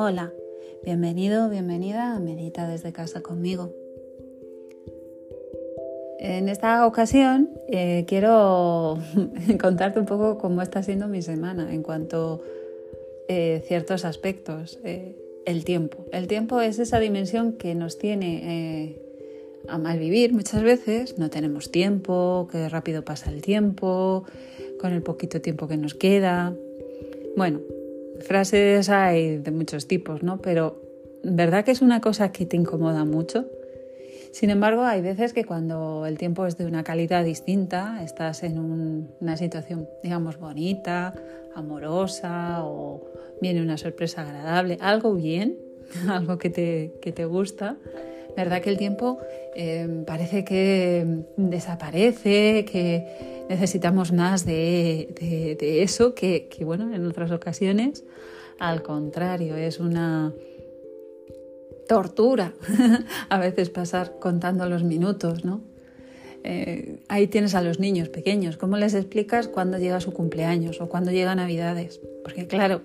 [0.00, 0.32] Hola,
[0.84, 3.74] bienvenido, bienvenida a Medita desde casa conmigo.
[6.20, 8.98] En esta ocasión eh, quiero
[9.60, 12.46] contarte un poco cómo está siendo mi semana en cuanto a
[13.26, 14.78] eh, ciertos aspectos.
[14.84, 15.16] Eh,
[15.46, 16.06] el tiempo.
[16.12, 19.00] El tiempo es esa dimensión que nos tiene
[19.66, 21.18] a mal vivir muchas veces.
[21.18, 24.22] No tenemos tiempo, que rápido pasa el tiempo,
[24.78, 26.54] con el poquito tiempo que nos queda.
[27.36, 27.62] Bueno,
[28.20, 30.38] frases hay de muchos tipos, ¿no?
[30.38, 30.80] Pero
[31.22, 33.46] ¿verdad que es una cosa que te incomoda mucho?
[34.32, 38.58] Sin embargo, hay veces que cuando el tiempo es de una calidad distinta, estás en
[39.20, 41.14] una situación, digamos, bonita,
[41.54, 43.06] amorosa o
[43.40, 45.56] viene una sorpresa agradable, algo bien,
[46.08, 47.76] algo que te, que te gusta,
[48.38, 49.18] ¿verdad que el tiempo
[49.56, 58.04] eh, parece que desaparece, que necesitamos más de, eso que, bueno, en otras ocasiones,
[58.60, 60.32] al contrario, es una
[61.88, 62.52] tortura
[63.28, 65.60] a veces pasar contando los minutos, ¿no?
[66.44, 68.56] Eh, ahí tienes a los niños pequeños.
[68.56, 72.00] ¿Cómo les explicas cuándo llega su cumpleaños o cuándo llega Navidades?
[72.22, 72.82] Porque claro,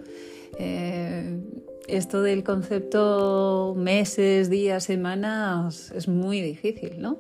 [0.58, 1.40] eh,
[1.88, 7.20] esto del concepto meses, días, semanas es muy difícil, ¿no?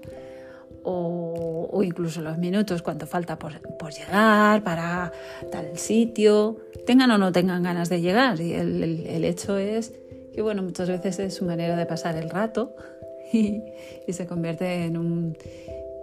[0.83, 3.53] o, incluso los minutos, cuánto falta por,
[3.93, 5.11] llegar para
[5.51, 8.39] tal sitio, tengan o no tengan ganas de llegar.
[8.39, 9.93] Y el, hecho es
[10.33, 12.75] que, bueno, muchas veces es su manera de pasar el rato
[13.33, 13.61] y,
[14.09, 15.37] se convierte en,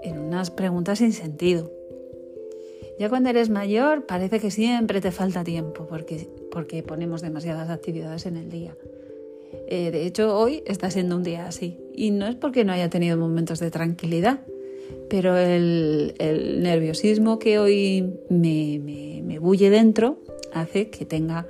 [0.02, 1.70] en unas preguntas sin sentido.
[2.98, 8.26] Ya cuando eres mayor parece que siempre te falta tiempo porque, porque ponemos demasiadas actividades
[8.26, 8.76] en el día.
[9.68, 11.78] Eh, de hecho, hoy está siendo un día así.
[11.94, 14.40] Y no es porque no haya tenido momentos de tranquilidad,
[15.08, 16.14] pero el,
[16.62, 20.18] nerviosismo que hoy me, bulle dentro
[20.52, 21.46] hace que tenga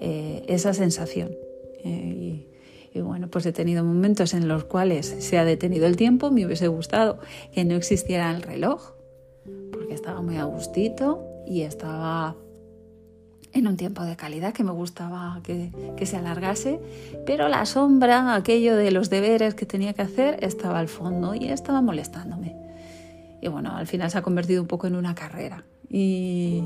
[0.00, 1.30] eh, esa sensación.
[1.84, 2.46] Eh,
[2.92, 6.44] y, bueno, pues he tenido momentos en los cuales se ha detenido el tiempo, me
[6.44, 7.18] hubiese gustado
[7.52, 8.94] que no existiera el reloj,
[9.72, 12.36] porque estaba muy a gustito y estaba
[13.52, 15.70] en un tiempo de calidad que me gustaba que,
[16.06, 16.80] se alargase,
[17.26, 21.46] pero la sombra, aquello de los deberes que tenía que hacer, estaba al fondo y
[21.48, 22.56] estaba molestándome.
[23.42, 25.64] Y bueno, al final se ha convertido un poco en una carrera.
[25.88, 26.62] Y,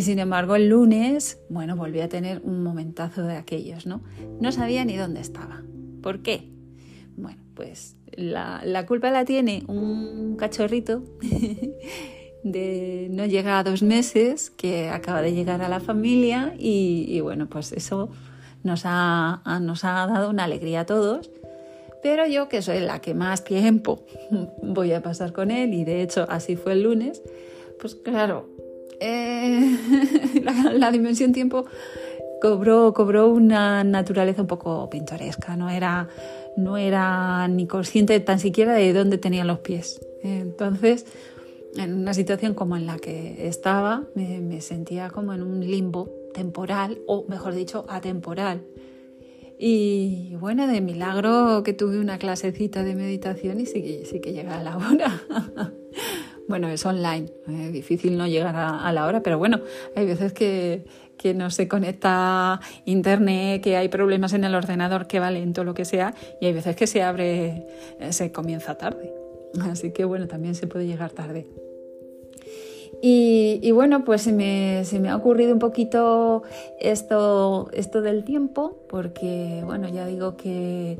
[0.00, 4.02] sin embargo, el lunes, bueno, volví a tener un momentazo de aquellos, ¿no?
[4.40, 5.62] No sabía ni dónde estaba.
[6.02, 6.52] ¿Por qué?
[7.16, 11.02] Bueno, pues la, culpa la tiene un cachorrito
[12.42, 17.48] de no llegar a dos meses que acaba de llegar a la familia y, bueno,
[17.48, 18.08] pues eso
[18.62, 21.30] nos ha, nos ha dado una alegría a todos
[22.06, 24.04] pero yo, que soy la que más tiempo
[24.62, 27.20] voy a pasar con él, y de hecho así fue el lunes,
[27.80, 28.48] pues claro,
[29.00, 29.76] eh,
[30.72, 31.66] la, dimensión tiempo
[32.40, 36.08] cobró, cobró una naturaleza un poco pintoresca, no era,
[36.56, 40.00] no era ni consciente tan siquiera de dónde tenía los pies.
[40.22, 41.06] Entonces,
[41.78, 46.10] en una situación como en la que estaba, me, me sentía como en un limbo
[46.34, 48.64] temporal, o mejor dicho, atemporal
[49.58, 54.58] y bueno, de milagro que tuve una clasecita de meditación y sí sí que llega
[54.58, 55.22] a la hora.
[56.48, 59.60] bueno, es online, es difícil no llegar a, la hora, pero bueno,
[59.94, 60.84] hay veces que,
[61.16, 65.72] que no se conecta internet, que hay problemas en el ordenador, que va lento, lo
[65.72, 67.66] que sea, y hay veces que se abre,
[67.98, 69.12] eh, se comienza tarde.
[69.62, 71.46] Así que bueno, también se puede llegar tarde.
[73.02, 76.42] Y, bueno, pues se me, ha ocurrido un poquito
[76.80, 77.68] esto,
[78.02, 80.98] del tiempo, porque bueno, ya digo que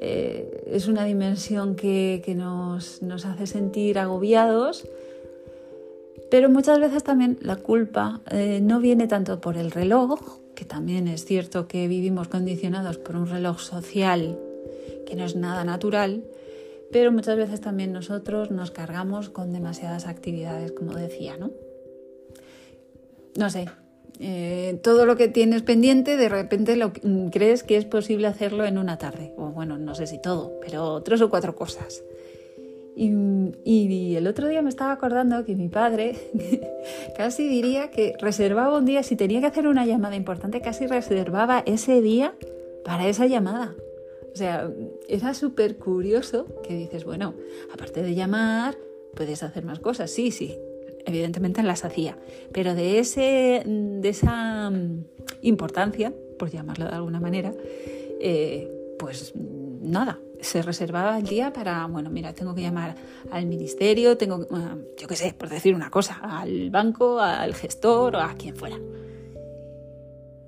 [0.00, 4.86] eh, es una dimensión que, nos, hace sentir agobiados,
[6.30, 10.20] pero muchas veces también la culpa eh, no viene tanto por el reloj,
[10.54, 14.38] que también es cierto que vivimos condicionados por un reloj social
[15.06, 16.22] que no es nada natural,
[16.92, 21.50] pero muchas veces también nosotros nos cargamos con demasiadas actividades, como decía, ¿no?
[23.34, 23.66] No sé,
[24.20, 28.64] eh, todo lo que tienes pendiente, de repente lo, mm, crees que es posible hacerlo
[28.64, 29.32] en una tarde.
[29.36, 32.04] O bueno, no sé si todo, pero tres o cuatro cosas.
[32.94, 33.10] Y,
[33.64, 36.14] y, el otro día me estaba acordando que mi padre
[37.16, 41.62] casi diría que reservaba un día, si tenía que hacer una llamada importante, casi reservaba
[41.64, 42.34] ese día
[42.84, 43.74] para esa llamada.
[44.32, 44.70] O sea,
[45.08, 47.34] era súper curioso que dices, bueno,
[47.72, 48.76] aparte de llamar,
[49.14, 50.10] puedes hacer más cosas.
[50.10, 50.58] Sí, sí,
[51.04, 52.18] evidentemente las hacía.
[52.52, 55.04] Pero de, ese, de esa mm,
[55.42, 57.52] importancia, por llamarlo de alguna manera,
[58.20, 62.94] eh, pues nada, se reservaba el día para, bueno, mira, tengo que llamar
[63.30, 68.16] al ministerio, tengo, ah, yo qué sé, por decir una cosa, al banco, al gestor
[68.16, 68.78] o a quien fuera.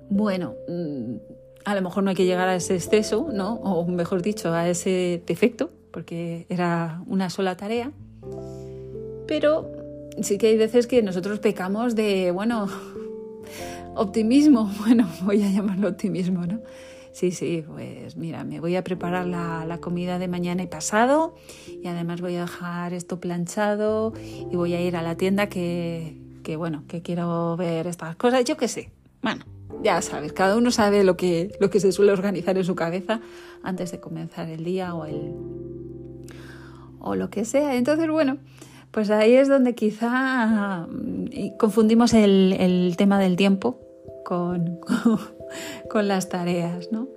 [0.09, 1.15] Bueno, mm,
[1.65, 3.55] a lo mejor no hay que llegar a ese exceso, ¿no?
[3.55, 7.91] O mejor dicho, a ese defecto, porque era una sola tarea.
[9.27, 9.71] Pero
[10.21, 12.67] sí que hay veces que nosotros pecamos de, bueno,
[13.95, 16.61] optimismo, bueno, voy a llamarlo optimismo, ¿no?
[17.11, 21.35] Sí, sí, pues mira, me voy a preparar la, comida de mañana y pasado
[21.81, 24.11] y además voy a dejar esto planchado
[24.51, 28.43] y voy a ir a la tienda que, que bueno, que quiero ver estas cosas,
[28.43, 28.91] yo qué sé.
[29.21, 29.45] Bueno,
[29.83, 33.21] ya sabes, cada uno sabe lo que, lo que se suele organizar en su cabeza
[33.63, 35.33] antes de comenzar el día o el
[37.05, 37.75] o lo que sea.
[37.75, 38.37] Entonces, bueno,
[38.91, 43.79] pues ahí es donde quizá mm, confundimos el, tema del tiempo
[44.25, 44.79] con,
[45.89, 47.07] con, las tareas, ¿no?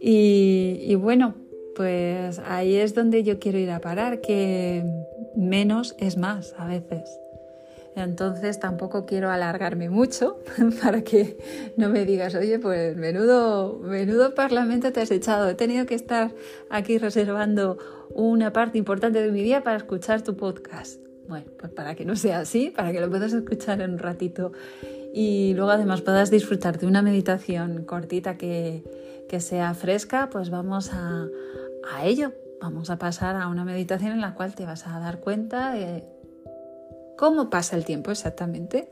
[0.00, 1.34] Y, bueno,
[1.74, 4.84] pues ahí es donde yo quiero ir a parar, que
[5.34, 7.08] menos es más a veces.
[7.96, 10.38] Entonces tampoco quiero alargarme mucho
[10.82, 11.38] para que
[11.78, 15.48] no me digas, oye, pues menudo, menudo parlamento te has echado.
[15.48, 16.34] He tenido que estar
[16.68, 17.78] aquí reservando
[18.10, 21.00] una parte importante de mi día para escuchar tu podcast.
[21.26, 24.52] Bueno, pues para que no sea así, para que lo puedas escuchar en un ratito
[25.14, 28.84] y luego además puedas disfrutar de una meditación cortita que,
[29.38, 31.26] sea fresca, pues vamos a,
[31.90, 32.32] a ello.
[32.60, 36.04] Vamos a pasar a una meditación en la cual te vas a dar cuenta de
[37.16, 38.88] cómo pasa el tiempo exactamente,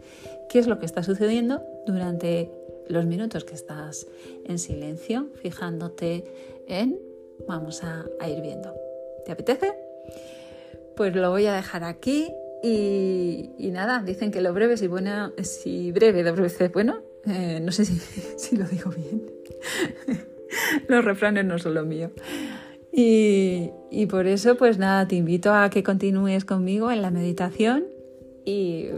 [0.48, 2.50] qué es lo que está sucediendo durante
[2.88, 4.06] los minutos que estás
[4.44, 6.24] en silencio, fijándote
[6.66, 6.98] en,
[7.46, 8.74] vamos a, ir viendo.
[9.24, 9.72] ¿Te apetece?
[10.96, 12.32] Pues lo voy a dejar aquí
[12.62, 17.02] y, nada, dicen que lo breve si, buena, si breve de breve bueno.
[17.26, 19.22] Eh, no sé si, lo digo bien.
[20.88, 22.10] Los refranes no son lo mío.
[22.92, 27.84] Y, por eso, pues nada, te invito a que continúes conmigo en la meditación
[28.44, 28.88] y,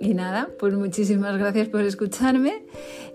[0.00, 2.64] nada, pues muchísimas gracias por escucharme.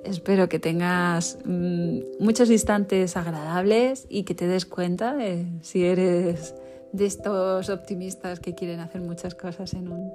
[0.04, 6.56] Espero que tengas mm, muchos instantes agradables y que te des cuenta de si eres
[6.92, 10.12] de estos optimistas que quieren hacer muchas cosas en, un,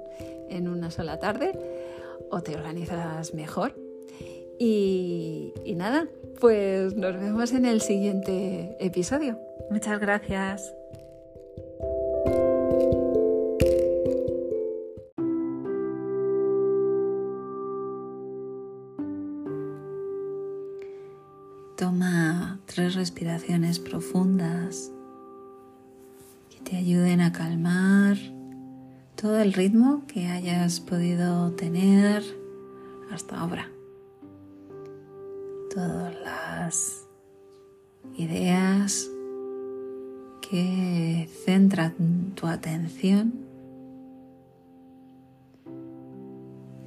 [0.49, 1.53] en una sola tarde
[2.29, 3.75] o te organizas mejor.
[4.59, 6.07] Y nada,
[6.39, 9.39] pues nos vemos en el siguiente episodio.
[9.69, 10.76] Muchas gracias.
[22.77, 24.91] Tres respiraciones profundas
[26.47, 28.17] que te ayuden a calmar
[29.15, 32.21] todo el ritmo que hayas podido tener
[33.11, 33.67] hasta ahora.
[35.73, 37.07] Todas las
[38.15, 39.09] ideas
[40.47, 43.33] que centran tu atención,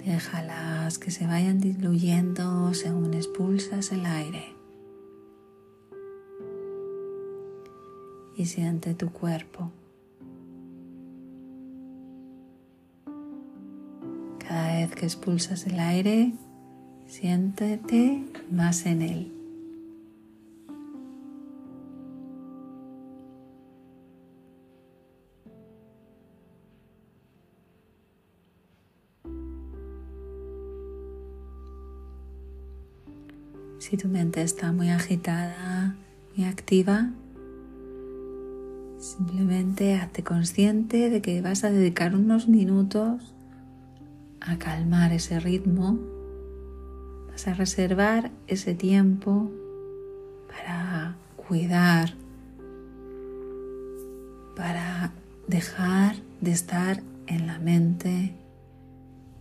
[0.04, 4.59] déjalas que se vayan diluyendo según expulsas el aire.
[8.40, 9.70] Y siente tu cuerpo.
[14.38, 16.32] Cada vez que expulsas el aire,
[17.06, 19.32] siéntete más en él.
[33.78, 35.94] Si tu mente está muy agitada,
[36.34, 37.10] muy activa,
[39.16, 43.34] Simplemente hazte consciente de que vas a dedicar unos minutos
[44.40, 45.98] a calmar ese ritmo.
[47.28, 49.50] Vas a reservar ese tiempo
[50.46, 51.16] para
[51.48, 52.14] cuidar,
[54.54, 55.12] para
[55.48, 58.32] dejar de estar en la mente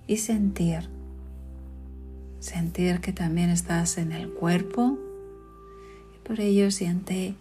[0.08, 0.90] y sentir.
[2.40, 4.98] Sentir que también estás en el cuerpo
[6.16, 7.36] y por ello siente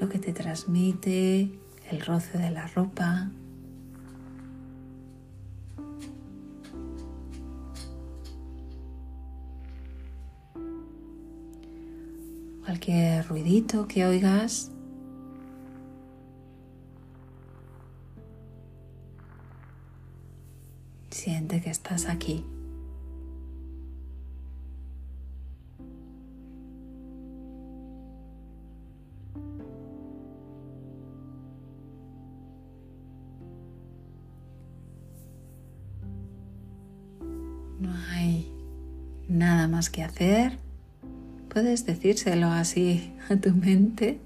[0.00, 1.50] lo que te transmite
[1.90, 3.30] el roce de la ropa.
[12.64, 14.72] Cualquier ruidito que oigas.
[21.10, 22.44] Siente que estás aquí.
[39.76, 40.58] Más que hacer,
[41.50, 44.18] puedes decírselo así a tu mente.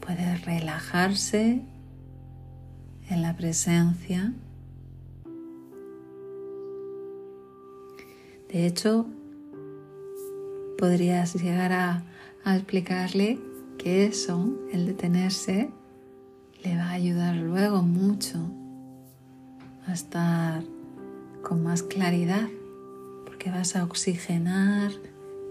[0.00, 1.60] Puedes relajarse
[3.10, 4.32] en la presencia.
[8.50, 9.04] De hecho,
[10.78, 12.02] podrías llegar a,
[12.46, 13.38] explicarle
[13.76, 15.68] que eso, el detenerse,
[16.64, 18.38] le va a ayudar luego mucho
[19.86, 20.62] a estar
[21.46, 22.48] con más claridad,
[23.24, 24.90] porque vas a oxigenar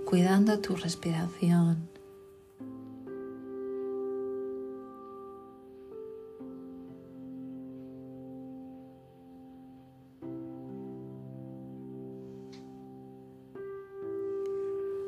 [0.06, 1.88] cuidando tu respiración.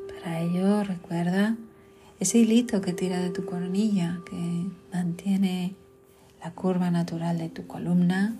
[0.08, 1.58] Para ello recuerda
[2.18, 5.74] ese hilito que tira de tu coronilla, que mantiene
[6.42, 8.34] la curva natural de tu columna,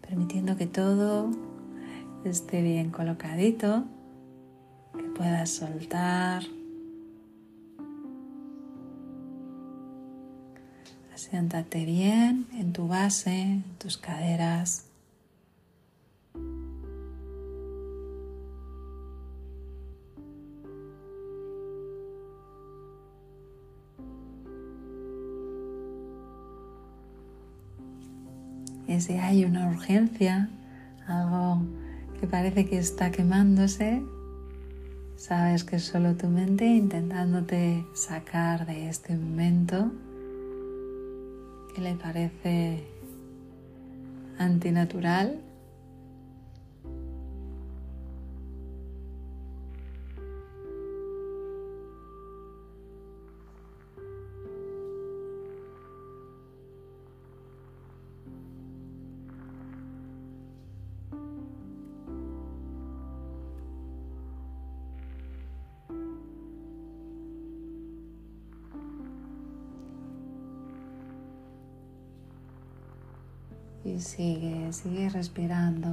[0.00, 1.51] permitiendo que todo
[2.24, 3.84] esté bien colocadito,
[4.96, 6.42] que puedas soltar.
[11.14, 14.86] Siéntate bien en tu base, en tus caderas.
[28.86, 30.50] Y si hay una urgencia,
[32.22, 34.00] que parece que está quemándose,
[35.16, 39.90] sabes que es solo tu mente intentándote sacar de este momento
[41.74, 42.84] que le parece
[44.38, 45.40] antinatural
[73.84, 75.88] Y sigue, sigue respirando.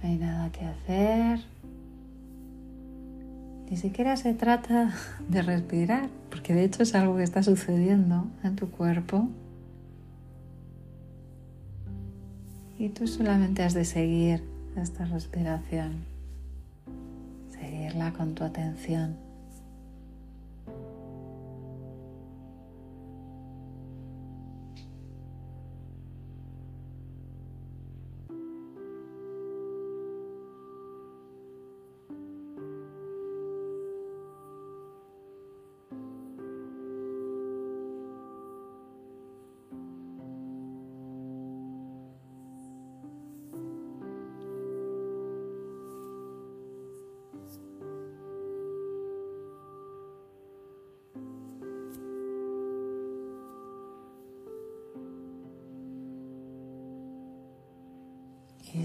[0.00, 1.40] No hay nada que hacer.
[3.70, 4.94] Ni siquiera se trata
[5.28, 9.28] de respirar, porque de hecho es algo que está sucediendo en tu cuerpo.
[12.78, 14.42] Y tú solamente has de seguir
[14.76, 16.04] esta respiración,
[17.50, 19.16] seguirla con tu atención.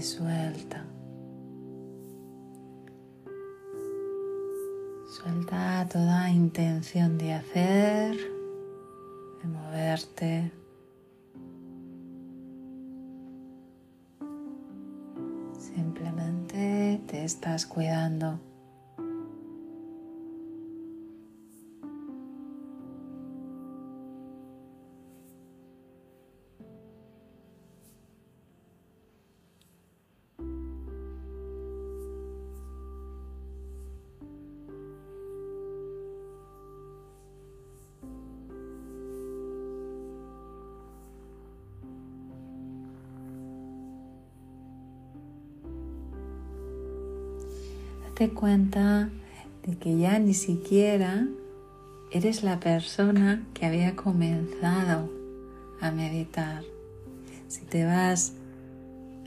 [0.02, 0.84] Suelta.
[5.10, 8.16] Suelta toda intención de hacer,
[9.42, 10.52] de moverte.
[15.58, 18.38] Simplemente te estás cuidando.
[48.18, 49.10] Date cuenta
[49.64, 51.28] de que ya ni siquiera
[52.10, 55.08] eres la persona que había comenzado
[55.80, 56.64] a meditar.
[57.46, 58.32] Si te vas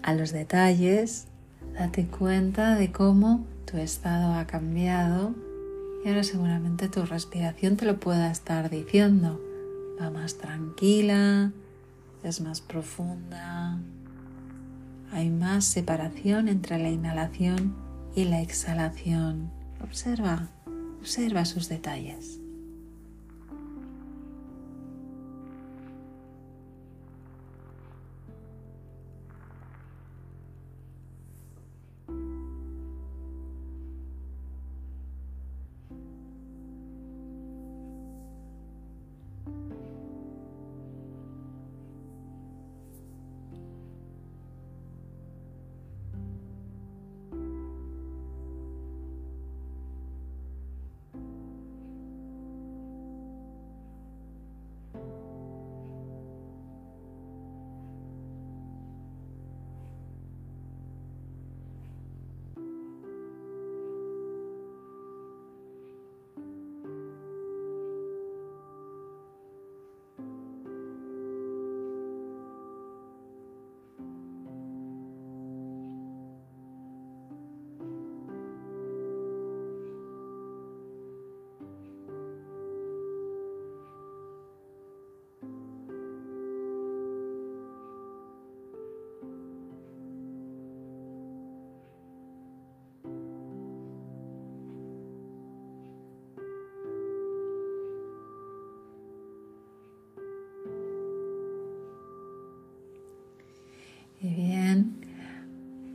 [0.03, 1.27] a los detalles,
[1.73, 5.35] date cuenta de cómo tu estado ha cambiado
[6.03, 9.39] y ahora seguramente tu respiración te lo pueda estar diciendo.
[10.01, 11.53] Va más tranquila,
[12.25, 13.79] es más profunda,
[15.13, 19.51] hay más separación entre la inhalación y la exhalación.
[19.81, 20.49] Observa,
[20.99, 22.39] observa sus detalles.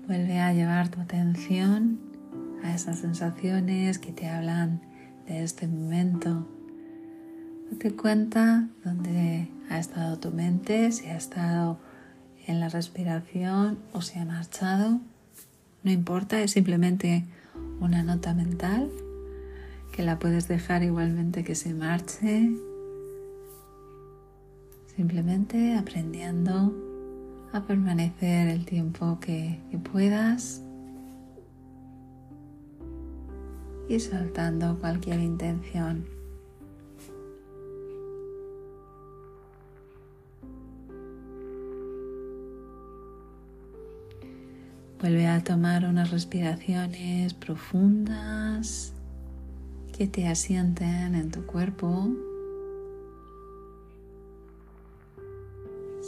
[0.06, 1.98] Vuelve a llevar tu atención
[2.62, 4.80] a esas sensaciones que te hablan
[5.26, 6.46] de este momento.
[7.72, 11.80] Date cuenta dónde ha estado tu mente, si ha estado
[12.46, 15.00] en la respiración o si ha marchado.
[15.82, 17.24] No importa, es simplemente
[17.80, 18.88] una nota mental
[19.90, 22.52] que la puedes dejar igualmente que se marche.
[24.94, 26.85] Simplemente aprendiendo
[27.56, 29.58] a permanecer el tiempo que,
[29.92, 30.62] puedas
[33.88, 36.06] y soltando cualquier intención.
[45.00, 48.92] Vuelve a tomar unas respiraciones profundas
[49.96, 52.10] que te asienten en tu cuerpo.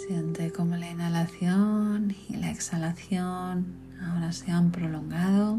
[0.09, 3.67] Siente como la inhalación y la exhalación
[4.00, 5.59] ahora se han prolongado.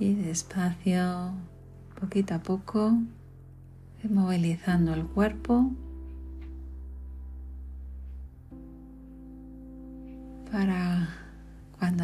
[0.00, 1.30] Y despacio,
[2.00, 2.98] poquito a poco,
[4.10, 5.70] movilizando el cuerpo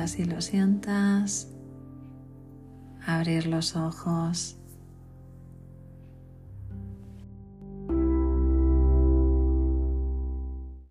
[0.01, 1.49] cuando así lo sientas,
[3.07, 4.57] abrir los ojos